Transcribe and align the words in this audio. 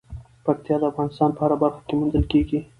پکتیا 0.45 0.75
د 0.79 0.83
افغانستان 0.91 1.29
په 1.33 1.41
هره 1.43 1.57
برخه 1.63 1.81
کې 1.87 1.93
موندل 1.99 2.23
کېږي. 2.31 2.59